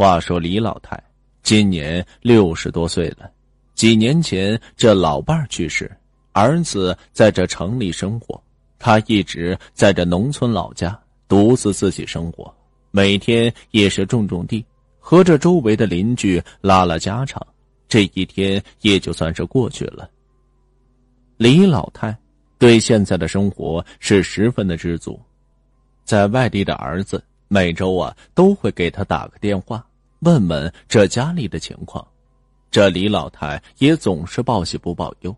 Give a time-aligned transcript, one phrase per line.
[0.00, 0.98] 话说李老太
[1.42, 3.30] 今年六十多岁了，
[3.74, 5.94] 几年前这老伴去世，
[6.32, 8.42] 儿子在这城里生活，
[8.78, 12.50] 他一直在这农村老家独自自己生活，
[12.90, 14.64] 每天也是种种地，
[14.98, 17.46] 和这周围的邻居拉拉家常，
[17.86, 20.08] 这一天也就算是过去了。
[21.36, 22.16] 李老太
[22.56, 25.20] 对现在的生活是十分的知足，
[26.06, 29.86] 在外地的儿子每周啊都会给他打个电话，
[30.20, 32.06] 问问这家里的情况。
[32.70, 35.34] 这李老太也总是报喜不报忧，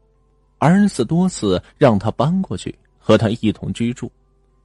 [0.59, 4.13] 儿子多次让他搬过去和他一同居住，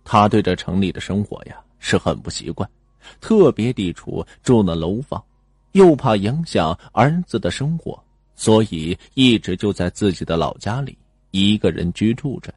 [0.03, 2.69] 他对这城里的生活呀是很不习惯，
[3.21, 5.23] 特别抵触住那楼房，
[5.71, 7.97] 又怕影响儿子的生活，
[8.35, 10.97] 所以一直就在自己的老家里。
[11.31, 12.53] 一个人居住着。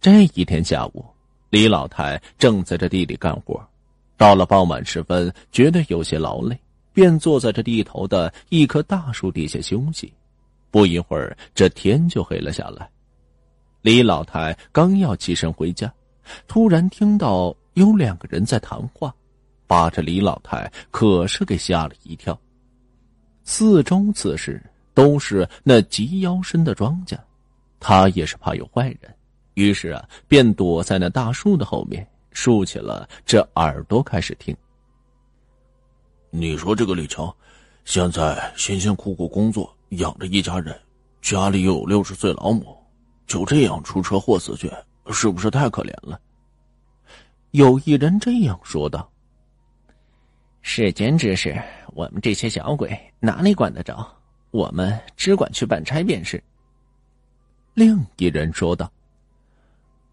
[0.00, 1.04] 这一天下午，
[1.50, 3.60] 李老太正在这地里干活，
[4.18, 6.58] 到了傍晚时分，觉得有些劳累，
[6.92, 10.12] 便坐在这地头的一棵大树底下休息。
[10.70, 12.86] 不一会儿，这天就黑了下来。
[13.80, 15.90] 李老太刚要起身回家，
[16.46, 19.14] 突然听到有两个人在谈话，
[19.66, 22.38] 把这李老太可是给吓了一跳。
[23.44, 24.60] 四周此时
[24.92, 27.16] 都是那及腰深的庄稼。
[27.80, 29.14] 他也是怕有坏人，
[29.54, 34.56] 于是啊，便躲在那大树的后面，竖起了这耳朵，开始听。
[36.30, 37.34] 你说这个李强，
[37.84, 40.78] 现在辛辛苦苦工作，养着一家人，
[41.22, 42.76] 家里又有六十岁老母，
[43.26, 44.70] 就这样出车祸死去，
[45.10, 46.20] 是不是太可怜了？
[47.52, 49.10] 有一人这样说道
[50.60, 51.58] ：“世间之事，
[51.94, 54.06] 我们这些小鬼哪里管得着？
[54.50, 56.42] 我们只管去办差便是。”
[57.72, 58.90] 另一人说道：“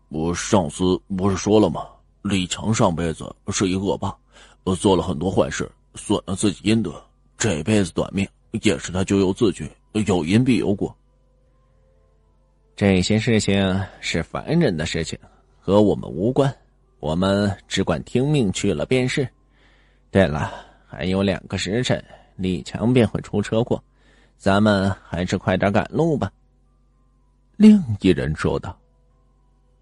[0.07, 1.85] 我上司不是说了吗？
[2.27, 4.11] 李强上辈子是一恶霸，
[4.79, 6.91] 做了很多坏事，损了自己阴德。
[7.37, 8.27] 这辈子短命，
[8.63, 9.69] 也是他咎由自取，
[10.07, 10.93] 有因必有果。
[12.75, 15.19] 这些事情是凡人的事情，
[15.59, 16.51] 和我们无关，
[16.99, 19.29] 我们只管听命去了便是。
[20.09, 20.51] 对了，
[20.87, 22.03] 还有两个时辰，
[22.37, 23.79] 李强便会出车祸，
[24.35, 26.31] 咱们还是快点赶路吧。”
[27.55, 28.75] 另一人说道：“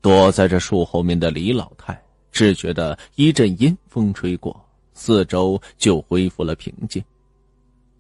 [0.02, 2.03] 躲在这树后面的李老太
[2.34, 4.54] 只觉得一阵阴风吹过，
[4.94, 7.02] 四周就恢复了平静。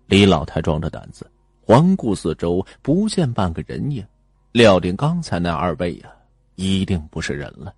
[0.07, 1.25] 李老太壮着胆子
[1.61, 4.05] 环顾四周，不见半个人影，
[4.51, 6.11] 料定刚才那二位呀，
[6.55, 7.73] 一定不是人了。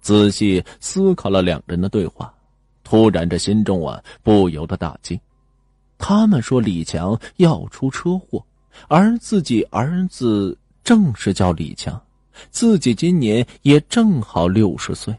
[0.00, 2.32] 仔细思考了两人的对话，
[2.84, 5.18] 突然这心中啊不由得大惊。
[5.98, 8.44] 他们说李强要出车祸，
[8.86, 10.56] 而自己儿子……”
[10.86, 12.00] 正是叫李强，
[12.52, 15.12] 自己今年也正好六十岁，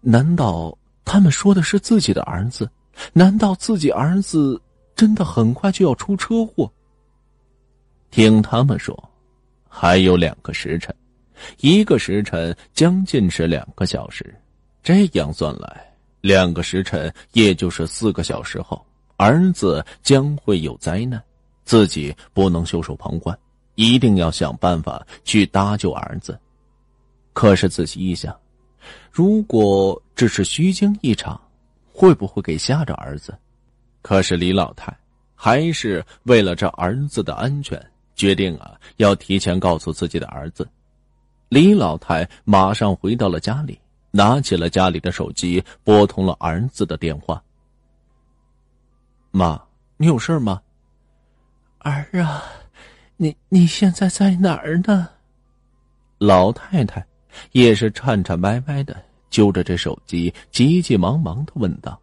[0.00, 2.68] 难道他们说的是自己的儿子？
[3.12, 4.60] 难道自己儿子
[4.94, 6.70] 真的很快就要出车祸？
[8.10, 8.96] 听他们说，
[9.68, 10.94] 还有两个时辰，
[11.58, 14.32] 一个时辰将近是两个小时，
[14.82, 18.80] 这样算来，两个时辰也就是四个小时后，
[19.16, 21.20] 儿子将会有灾难，
[21.64, 23.36] 自己不能袖手旁观。
[23.74, 26.38] 一定要想办法去搭救儿子。
[27.32, 28.32] 可是仔细一想，
[29.10, 31.40] 如果只是虚惊一场，
[31.92, 33.36] 会不会给吓着儿子？
[34.02, 34.94] 可是李老太
[35.34, 37.80] 还是为了这儿子的安全，
[38.14, 40.68] 决定啊要提前告诉自己的儿子。
[41.48, 43.80] 李老太马上回到了家里，
[44.10, 47.42] 拿起了家里的手机，拨通了儿子的电话。
[49.30, 49.60] 妈，
[49.96, 50.60] 你有事吗？
[51.78, 52.42] 儿啊。
[53.16, 55.08] 你你现在在哪儿呢？
[56.18, 57.06] 老太太
[57.52, 58.96] 也是颤颤巍巍的
[59.30, 61.98] 揪着这手机，急急忙忙的问道：“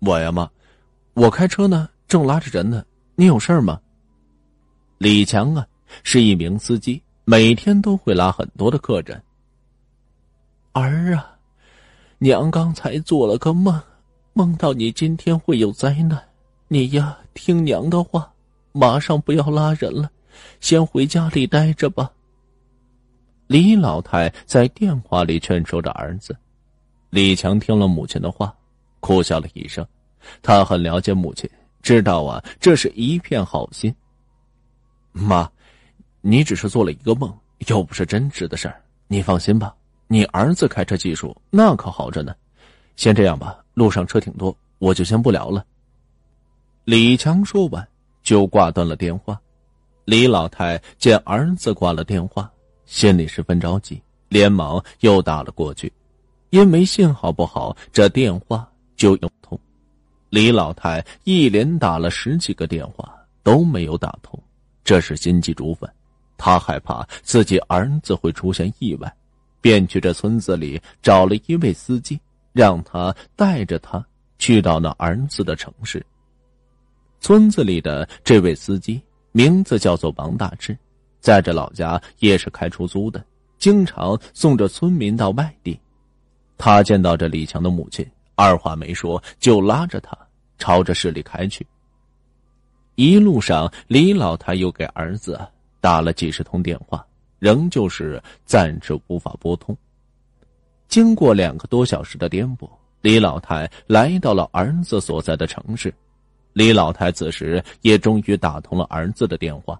[0.00, 0.50] 我呀妈，
[1.14, 2.84] 我开车呢，正拉着人呢。
[3.14, 3.80] 你有事吗？”
[4.98, 5.66] 李强啊，
[6.02, 9.22] 是一名司机，每天都会拉很多的客人。
[10.72, 11.36] 儿啊，
[12.18, 13.80] 娘刚才做了个梦，
[14.32, 16.22] 梦到你今天会有灾难，
[16.68, 18.32] 你呀听娘的话。
[18.72, 20.10] 马上不要拉人了，
[20.60, 22.12] 先回家里待着吧。
[23.46, 26.36] 李老太在电话里劝说着儿子。
[27.10, 28.54] 李强听了母亲的话，
[29.00, 29.86] 哭笑了一声。
[30.42, 31.48] 他很了解母亲，
[31.82, 33.94] 知道啊，这是一片好心。
[35.12, 35.50] 妈，
[36.20, 37.32] 你只是做了一个梦，
[37.68, 38.82] 又不是真实的事儿。
[39.06, 39.74] 你放心吧，
[40.08, 42.34] 你儿子开车技术那可好着呢。
[42.96, 45.64] 先这样吧，路上车挺多，我就先不聊了。
[46.84, 47.86] 李强说完。
[48.26, 49.40] 就挂断了电话，
[50.04, 52.50] 李老太见儿子挂了电话，
[52.86, 55.92] 心里十分着急，连忙又打了过去，
[56.50, 58.66] 因为信号不好，这电话
[58.96, 59.58] 就用通。
[60.30, 64.40] 李老太一连打了十几个电话都没有打通，
[64.84, 65.88] 这是心急如焚。
[66.38, 69.12] 她害怕自己儿子会出现意外，
[69.60, 72.20] 便去这村子里找了一位司机，
[72.52, 74.04] 让他带着他
[74.38, 76.04] 去到那儿子的城市。
[77.20, 79.00] 村子里的这位司机
[79.32, 80.76] 名字叫做王大志，
[81.26, 83.20] 在这老家也是开出租的，
[83.58, 85.76] 经常送着村民到外地。
[86.56, 90.16] 他见到这李强的母亲，二话没说就拉着他
[90.56, 91.66] 朝着市里开去。
[92.94, 95.36] 一路上，李老太又给儿子
[95.80, 97.04] 打了几十通电话，
[97.40, 99.76] 仍旧是暂时无法拨通。
[100.86, 102.70] 经过两个多小时的颠簸，
[103.00, 105.92] 李老太来到了儿子所在的城市。
[106.52, 109.76] 李老太此时也终于打通了儿子的电话。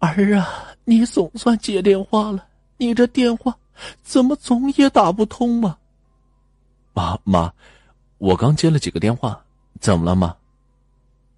[0.00, 2.46] 儿啊，你总算接电话了，
[2.76, 3.56] 你这电话
[4.02, 5.76] 怎么总也打不通吗？
[6.92, 7.52] 妈妈，
[8.18, 9.40] 我刚接了几个电话，
[9.80, 10.36] 怎么了吗？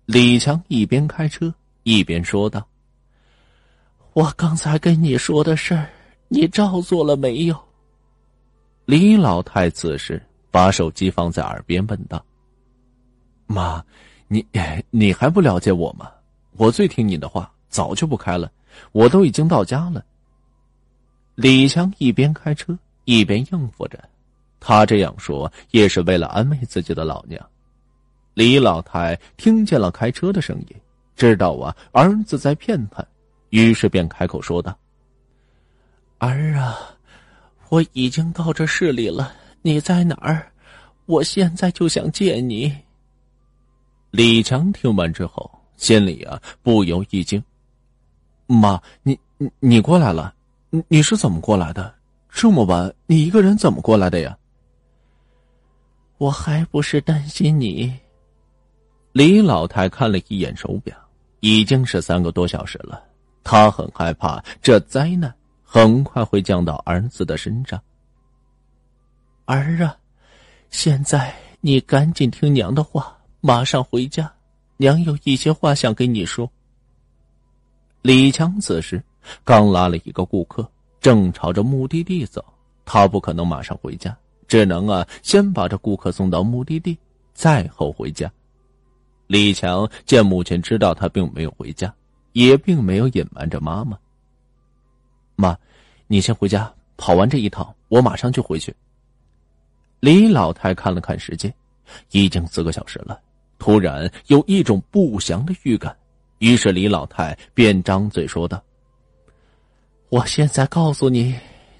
[0.06, 1.52] 李强一边开车
[1.84, 2.66] 一边说道
[4.12, 5.88] ：“我刚才跟你说的事儿，
[6.28, 7.56] 你照做了没有？”
[8.86, 10.20] 李老太此时
[10.50, 12.24] 把手机放在耳边问道。
[13.46, 13.84] 妈，
[14.26, 14.44] 你
[14.90, 16.10] 你还不了解我吗？
[16.56, 18.52] 我最听你的话，早就不开了。
[18.92, 20.04] 我都已经到家了。
[21.34, 23.98] 李强一边开车一边应付着，
[24.60, 27.42] 他这样说也是为了安慰自己的老娘。
[28.34, 30.76] 李老太听见了开车的声音，
[31.16, 33.04] 知道啊儿子在骗他，
[33.48, 34.76] 于是便开口说道
[36.18, 36.78] ：“儿啊，
[37.70, 40.50] 我已经到这市里了，你在哪儿？
[41.06, 42.74] 我现在就想见你。”
[44.12, 47.42] 李强听完之后，心里啊不由一惊
[48.54, 50.34] ：“妈，你你你过来了？
[50.70, 51.94] 你你是怎么过来的？
[52.28, 54.36] 这么晚，你一个人怎么过来的呀？”
[56.18, 57.92] 我还不是担心你。
[59.12, 60.96] 李老太看了一眼手表，
[61.40, 63.02] 已经是三个多小时了。
[63.42, 67.80] 她很害怕这灾难很快会降到儿子的身上。
[69.46, 69.96] 儿啊，
[70.70, 73.16] 现在你赶紧听娘的话。
[73.42, 74.30] 马上回家，
[74.76, 76.50] 娘有一些话想跟你说。
[78.02, 79.02] 李强此时
[79.44, 80.66] 刚拉了一个顾客，
[81.00, 82.44] 正朝着目的地走，
[82.84, 84.16] 他不可能马上回家，
[84.48, 86.98] 只能啊先把这顾客送到目的地，
[87.34, 88.30] 再后回家。
[89.26, 91.94] 李强见母亲知道他并没有回家，
[92.32, 93.98] 也并没有隐瞒着妈妈。
[95.36, 95.56] 妈，
[96.06, 98.74] 你先回家，跑完这一趟，我马上就回去。
[100.00, 101.52] 李老太看了看时间，
[102.12, 103.20] 已经四个小时了。
[103.58, 105.94] 突然有一种不祥的预感，
[106.40, 108.62] 于是李老太便张嘴说道
[110.08, 111.34] ：“我现在告诉你，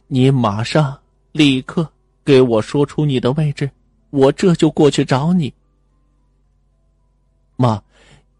[0.07, 0.99] 你马上
[1.33, 1.91] 立刻
[2.23, 3.71] 给我说出你的位置，
[4.11, 5.53] 我这就过去找你。”
[7.57, 7.83] 妈，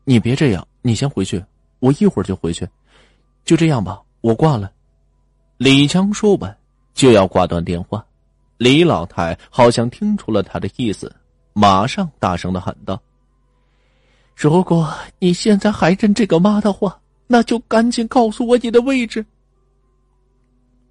[0.05, 1.43] 你别这样，你先回去，
[1.79, 2.69] 我一会儿就回去。
[3.47, 4.71] 就这样吧，我挂了。
[5.57, 6.55] 李强说完
[6.93, 8.05] 就要挂断电话，
[8.59, 11.11] 李老太好像听出了他的意思，
[11.55, 13.01] 马上大声的喊道。
[14.43, 19.23] 如果你现在还认这个妈的话，那就赶紧告诉我你的位置。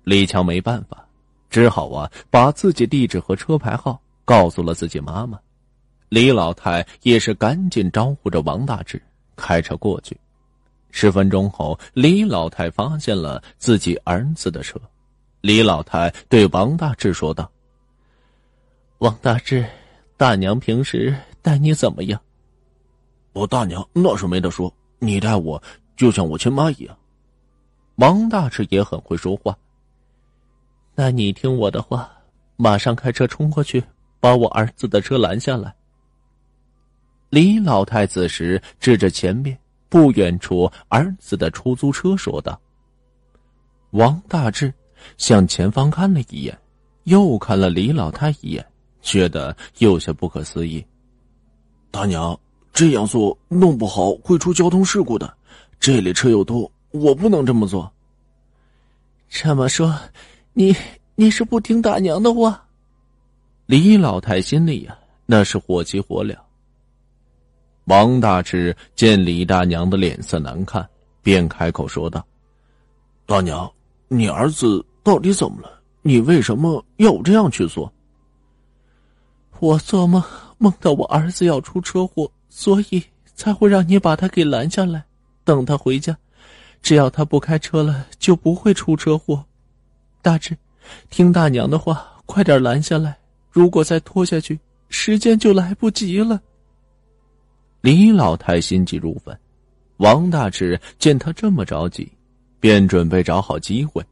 [0.03, 1.03] 李强没办法，
[1.49, 5.39] 只好啊把自己地址和车牌号告诉了自己妈妈。
[6.09, 9.01] 李老太也是赶紧招呼着王大志
[9.35, 10.15] 开车过去。
[10.91, 14.79] 十分钟后，李老太发现了自己儿子的车。
[15.41, 17.49] 李老太对王大志说道
[18.99, 19.65] ：“王大志，
[20.17, 22.21] 大娘平时待你怎么样？”
[23.39, 24.69] 我大娘那是没得说，
[24.99, 25.63] 你待我
[25.95, 26.97] 就像我亲妈一样。
[27.95, 29.57] 王大志也很会说话。
[30.93, 32.11] 那你听我的话，
[32.57, 33.81] 马上开车冲过去，
[34.19, 35.73] 把我儿子的车拦下来。
[37.29, 42.59] 李老太此时指着前面不远处儿子的出租车说道。
[43.91, 44.73] 王大志
[45.15, 46.59] 向前方看了一眼，
[47.05, 48.65] 又看了李老太一眼，
[49.01, 50.85] 觉得有些不可思议。
[51.89, 52.37] 大娘。
[52.79, 55.35] 这样做弄不好会出交通事故的，
[55.81, 57.91] 这里车又多，我不能这么做。
[59.27, 59.93] 这么说，
[60.53, 60.73] 你
[61.15, 62.65] 你是不听大娘的话？
[63.65, 66.33] 李老太心里呀，那是火急火燎。
[67.83, 70.89] 王大志见李大娘的脸色难看，
[71.21, 72.25] 便开口说道
[73.27, 73.69] ：“大娘，
[74.07, 75.81] 你儿子到底怎么了？
[76.01, 77.91] 你为什么要这样去做？”
[79.59, 80.23] 我做梦
[80.57, 82.31] 梦到我儿子要出车祸。
[82.49, 83.03] 所以
[83.35, 85.05] 才会让你把他给拦下来，
[85.43, 86.17] 等他回家，
[86.81, 89.45] 只要他不开车了，就不会出车祸。
[90.21, 90.57] 大志，
[91.09, 93.17] 听大娘的话，快点拦下来，
[93.49, 96.41] 如果再拖下去，时间就来不及了。
[97.81, 99.37] 李老太心急如焚。
[99.97, 102.11] 王大志见他这么着急，
[102.59, 104.03] 便准备找好机会，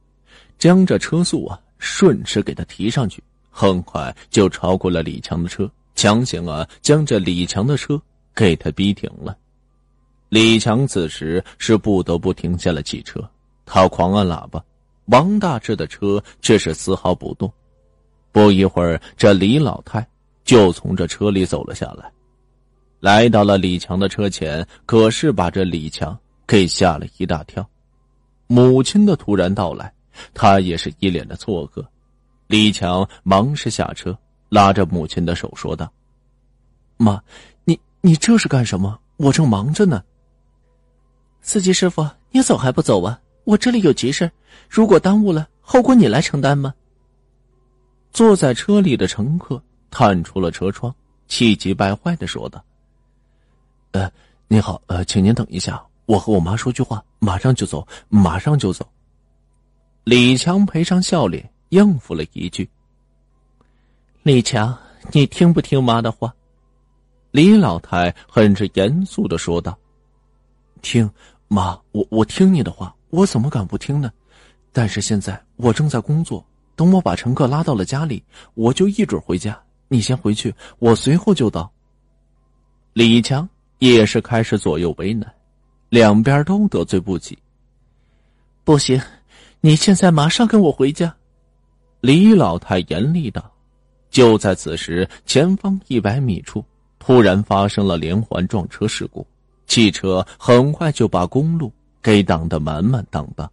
[0.58, 8.02] 将这车速啊顺势给他提上去，很快就超过了李强的车，强行啊将这李强的车
[8.38, 9.36] 给他逼停了。
[10.30, 13.28] 李强此时是不得不停下了汽车，
[13.66, 14.64] 他狂按喇叭，
[15.06, 17.52] 王大志的车却是丝毫不动。
[18.32, 20.08] 不一会儿，这李老太
[20.44, 22.12] 就从这车里走了下来，
[23.00, 26.16] 来到了李强的车前，可是把这李强
[26.46, 27.68] 给吓了一大跳。
[28.46, 29.92] 母亲的突然到来，
[30.34, 31.84] 他也是一脸的错愕。
[32.46, 34.16] 李强忙是下车，
[34.50, 35.92] 拉着母亲的手说道
[36.98, 37.22] ：“妈，
[38.02, 39.00] 你这是干什么？
[39.18, 40.04] 我正忙着呢。”
[41.42, 43.20] 司机师傅，你走还不走啊？
[43.46, 44.30] 我这里有急事，
[44.70, 46.74] 如果耽误了，后果你来承担吗？
[48.12, 50.94] 坐在车里的乘客探出了车窗，
[51.28, 52.64] 气急败坏的说道
[53.92, 54.12] ：“呃，
[54.48, 58.86] 你好，呃，请您等一下，我和我妈说句话，马上就走，马上就走。”
[60.04, 62.70] 李强赔上笑脸，应付了一句
[64.24, 64.78] ：“李强，
[65.12, 66.34] 你听不听妈的话？”
[67.38, 69.78] 李老太很是严肃的说道
[70.82, 71.08] ：“听。”
[71.48, 74.12] 妈，我我听你的话，我怎么敢不听呢？
[74.74, 76.44] 但是现在我正在工作，
[76.76, 78.24] 等我把乘客拉到了家里，
[78.56, 79.56] 我就一准回家。
[79.88, 81.72] 你先回去，我随后就到。
[82.94, 85.32] 李强也是开始左右为难，
[85.90, 87.38] 两边都得罪不起。
[88.64, 89.00] 不行，
[89.62, 91.16] 你现在马上跟我回家。
[92.02, 93.54] 李老太严厉道。
[94.10, 96.66] 就在此时，前方一百米处
[97.00, 99.26] 突然发生了连环撞车事故。
[99.66, 103.50] 汽车很快就把公路给挡得满满当当。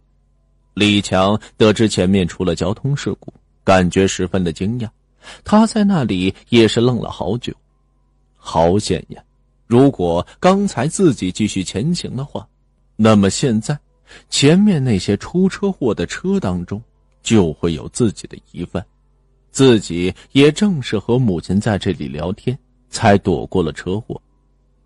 [0.73, 3.33] 李强得知前面出了交通事故，
[3.63, 4.89] 感觉十分的惊讶。
[5.43, 7.53] 他在那里也是愣了好久。
[8.35, 9.21] 好险呀！
[9.67, 12.47] 如果刚才自己继续前行的话，
[12.95, 13.77] 那么现在
[14.29, 16.81] 前面那些出车祸的车当中
[17.23, 18.85] 就会有自己的疑问。
[19.51, 22.57] 自己也正是和母亲在这里聊天，
[22.95, 24.19] 才躲过了车祸。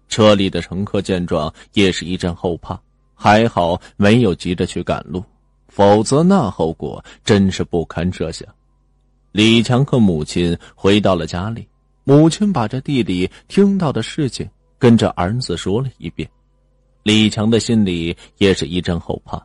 [0.08, 2.82] 车里的乘客见状也是一阵后怕，
[3.14, 5.24] 还好没有急着去赶路，
[5.68, 8.48] 否则那后果真是不堪设想。
[9.32, 11.68] 李强和母亲回到了家里，
[12.04, 14.50] 母亲把这地里听到的事情
[14.80, 16.28] 跟着儿子说了一遍，
[17.04, 19.40] 李强的心里也是一阵后怕，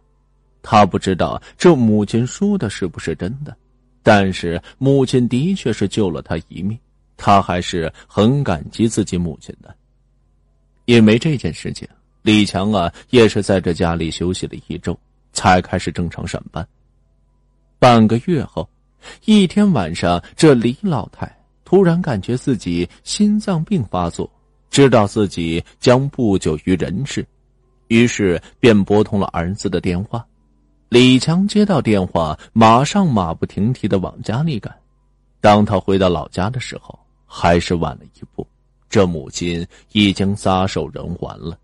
[0.62, 3.54] 他不知道这母亲说的是不是真的，
[4.02, 6.78] 但是母亲的确是救了他一命，
[7.16, 9.74] 他还是很感激自己母亲的。
[10.86, 11.88] 因为这件事情，
[12.22, 14.98] 李强啊也是在这家里休息了一周，
[15.32, 16.66] 才开始正常上班。
[17.78, 18.68] 半个月后，
[19.24, 21.30] 一天晚上，这李老太
[21.64, 24.30] 突然感觉自己心脏病发作，
[24.70, 27.26] 知道自己将不久于人世，
[27.88, 30.24] 于是便拨通了儿子的电话。
[30.90, 34.74] 李强接到电话，马上马不停蹄的往家里赶。
[35.40, 38.46] 当他回到老家的时候，还是晚了一步。
[38.88, 41.58] 这母亲已经撒手人寰了。